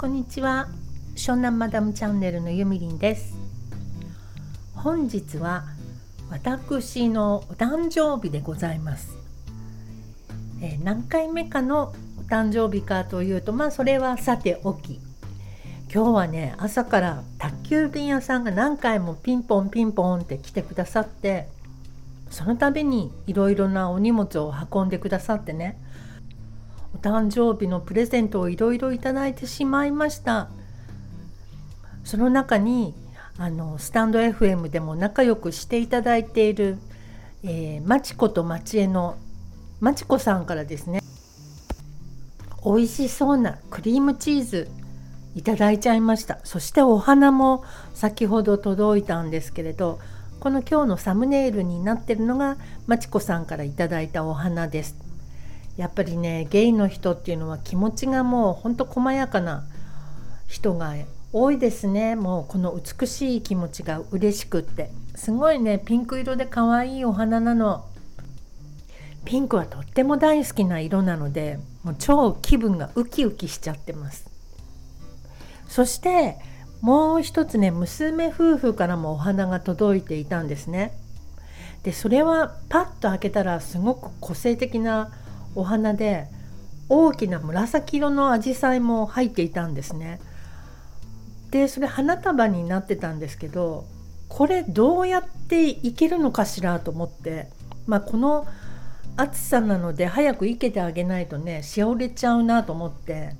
[0.00, 0.66] こんにちは。
[1.14, 3.36] 湘南マダムチャンネルのゆみりんです。
[4.74, 5.64] 本日は
[6.30, 9.14] 私のお誕生日でございます、
[10.62, 15.00] えー、何回目かのお誕生日かというとまあそれはさておき。
[15.92, 21.46] 今日はね朝から宅急便屋さんが何回もピンポンピンポンって来てくださって
[22.30, 25.78] その度にいろいろなお荷物を運んでくださってね
[27.02, 30.48] 誕生日のプレゼントをいろいろいただいてしまいました。
[32.04, 32.94] その中に
[33.38, 36.78] あのスタンド FM でも仲良くしていただいている、
[37.42, 39.16] えー、まちことまちえの
[39.80, 41.00] まちこさんからですね
[42.64, 44.68] 美味しそうなクリームチーズ
[45.34, 46.40] いただいちゃいました。
[46.44, 47.64] そしてお花も
[47.94, 50.00] 先ほど届いたんですけれど
[50.40, 52.56] この今日のサムネイルになってるのが
[52.86, 55.09] まちこさんからいただいたお花です。
[55.80, 59.64] やっぱりねゲイの人っていうのは気持ちがもうほんと細やかな
[60.46, 60.94] 人が
[61.32, 62.16] 多いですね。
[62.16, 64.90] もうこの美しい気持ちが嬉しくって。
[65.14, 67.86] すごいねピンク色で可愛いお花なの。
[69.24, 74.30] ピンクはとっても大好きな色なのでもう超気分がウキウキしちゃってます。
[75.66, 76.36] そして
[76.82, 80.92] もう一つね娘夫婦からもお花が届いていたんですね。
[81.84, 85.10] でそれはパッと開けたらすごく個性的な
[85.54, 86.28] お花で
[86.88, 90.20] 大きな紫色のアジサイも入っていたんですね。
[91.50, 93.84] でそれ花束になってたんですけど
[94.28, 97.48] これどうやっていけるのかしらと思って、
[97.86, 98.46] まあ、この
[99.16, 103.30] 暑さなので早く生けてあげないとねしおれちゃうなと思って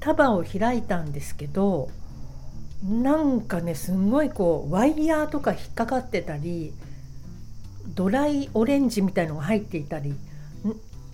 [0.00, 1.88] 束を開いたんですけど
[2.84, 6.72] なんかねすんごいこうワイヤーとか引っかかってたり
[7.94, 10.14] ドライオレンジみたいのが入っていたり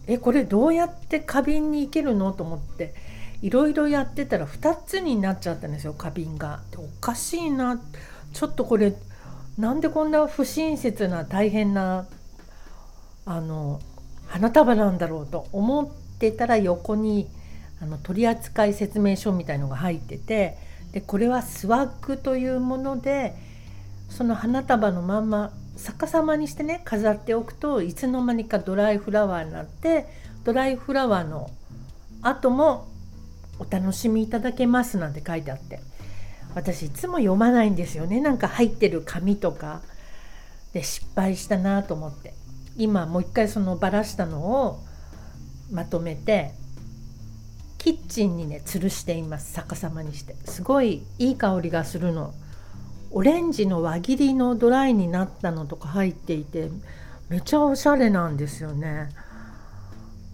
[0.07, 2.95] えこれどうやって花瓶に行けるのと思って
[3.43, 6.61] いろいろやってたら2つになっちゃったんですよ花瓶が。
[6.77, 7.81] おかしいな
[8.33, 8.95] ちょっとこれ
[9.59, 12.07] なんでこんな不親切な大変な
[13.27, 13.81] あの
[14.27, 17.29] 花束なんだろうと思ってたら横に
[17.81, 20.57] あの取扱説明書みたいのが入ってて
[20.93, 23.35] でこれはスワッグというもので
[24.09, 30.07] その花束のまんま逆さまにしてね飾っておくといつの間にかドライフラワーになって
[30.45, 31.51] ドライフラワーの
[32.23, 32.89] 後も
[33.59, 35.81] お楽しみいただけますなんて書いてあって。
[36.55, 38.21] 私いつも読まないんですよね。
[38.21, 39.83] なんか入ってる紙とか。
[40.73, 42.35] で失敗したなと思って。
[42.77, 44.81] 今もう一回そのばらしたのを
[45.71, 46.53] まとめて
[47.79, 49.55] キッチンにね吊るしています。
[49.55, 50.35] 逆さまにして。
[50.45, 52.35] すごいいい香りがするの。
[53.15, 56.69] オレンジの輪切りのドライになったのとか入っていて
[57.29, 59.09] めちゃおしゃれなんですよね。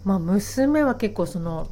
[0.03, 1.69] まあ娘は結構その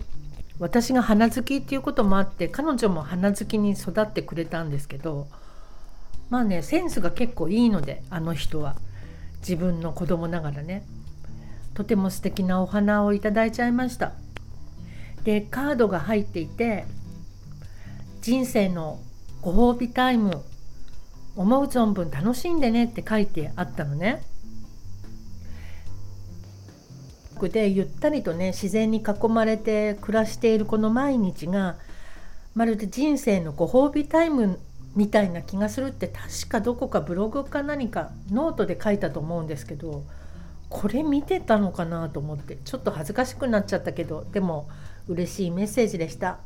[0.60, 5.28] 私が花好きっていうこともあって彼女も花好きに育ってくれたんですけど
[6.30, 8.76] まあねセンスが結構いいのであの人は。
[9.42, 10.86] 自分の子供ながらね。
[11.74, 14.12] とても素敵なお花をいただいちゃいました。
[15.24, 16.86] でカードが入っていて
[18.22, 19.00] 人生の
[19.42, 20.44] ご褒美タイム
[21.36, 24.22] 思う存分楽しんでねって書いてあったのね。
[27.48, 31.78] でゆったりとね自然に囲まれて暮らしているこの毎日が
[32.54, 34.60] まるで人生のご褒美タイム
[34.96, 40.04] みたいな気がするって確かどこかブログか何かノートで書いたと思うんですけど
[40.68, 44.68] これ見てたのかなと思ってちょっと恥ずかしくなっちゃったけどでも
[45.08, 46.40] 嬉しいメッセージでした。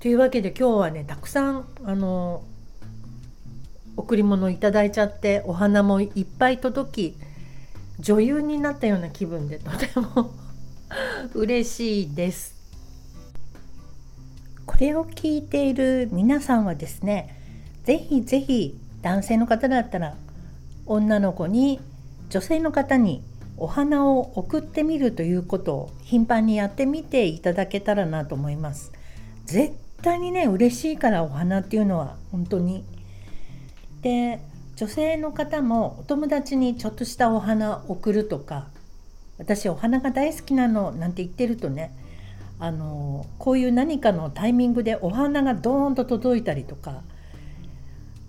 [0.00, 2.42] というわけで今日はねたくさんあの
[3.96, 7.16] 贈り物いただいちゃってお花もいっぱい届き
[7.98, 10.32] 女優になったような気分でとても
[11.34, 12.54] 嬉しいです。
[14.66, 17.36] これを聞いている皆さんはですね
[17.84, 20.14] 是非是非男性の方だったら
[20.86, 21.80] 女の子に
[22.30, 23.22] 女性の方に
[23.56, 28.92] お花を送ってみるということを頻繁にやってみていただけたらなと思います。
[29.44, 32.84] 絶対にね嬉しいからお花っていうのは本当に
[34.02, 34.40] で
[34.76, 38.68] 女性の方もお友達にちょっとしたお花送るとか
[39.38, 41.92] 私お花が大好きなのなんて言ってるとね
[42.58, 47.02] あのこういう何かのタイミングでお花がドーンと届いたりとか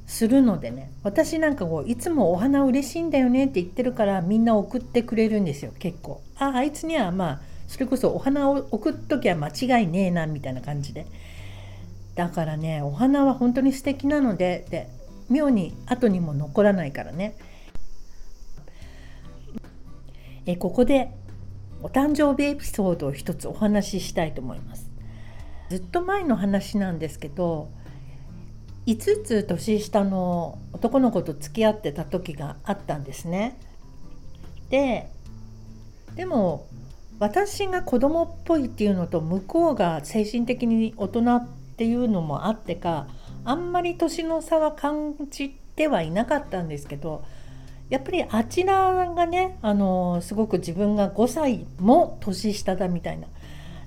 [0.08, 6.22] するのでね私なんかこういつもお花嬉しいんだよねって言ってるからみんな送ってくれるんですよ結構。
[6.38, 11.06] ああいつにはまあそれこそお花を送っときは間違いねえなみたいな感じで。
[12.16, 14.90] だからねお花は本当に素敵なのでで
[15.32, 17.36] 妙に後にも残らないからね
[20.46, 21.12] えここで
[21.84, 24.90] お誕生日エピソードを一つお話ししたいと思います
[25.70, 27.70] ずっと前の話なんですけど
[28.88, 33.58] 5つ年下の男の子と付き合ってた時があったんですね。
[34.70, 35.08] で
[36.16, 36.66] でも
[37.20, 41.48] 私が子供っぽいっていうのと向こうが精神的に大人っ
[41.78, 43.08] ていうのもあってか
[43.44, 47.24] あんまり年の差は感じてはいなかったんですけど
[47.90, 53.28] やっぱりあちらがねあのすごく自分が5歳も年下だみたいな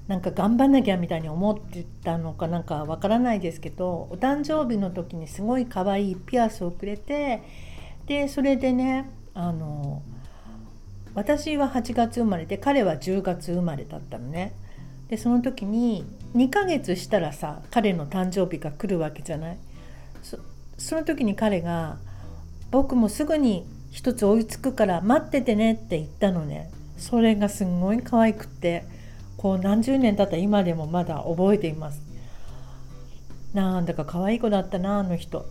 [0.08, 7.42] なんか頑張んなきゃみたいに思ってたのかなんかわからないですけどお誕生日の時にすごい可愛いピアスをくれて
[8.06, 10.02] でそれでねあの
[11.14, 14.52] 私は8月生まれで彼は10月生まれだったのね。
[15.08, 16.04] でその時に
[16.34, 19.58] 2ヶ月したらさ彼の誕生日が来るわけじゃない？
[20.78, 21.98] その時に彼が
[22.70, 26.70] 「僕もすぐに一つ追いつくから待っててね」って言ったのね。
[26.96, 28.84] それがすんごい可愛くって
[29.36, 32.00] こう何十年経った今でもまだ覚えています。
[33.52, 35.46] なんだか可愛い子だったなあの人。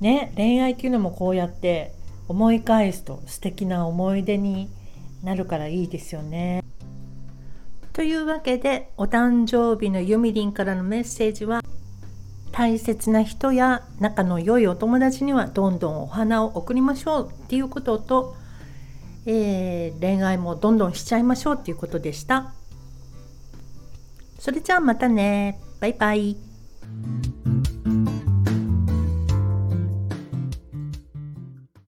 [0.00, 1.92] ね恋愛っていうのもこうやって
[2.28, 4.68] 思い返すと素敵な思い出に
[5.24, 6.62] なるからいいですよね。
[7.96, 11.62] というわけでお誕生日のゆみりんからのメッセージは
[12.52, 18.36] 大切な人や仲の良いお友達にはどんどんお花を贈りましょうっていうことと
[19.24, 22.52] えー、恋愛もどんどんしちゃいましょうっていうことでした。
[24.38, 25.58] それじゃあまたね。
[25.80, 26.36] バイバイ。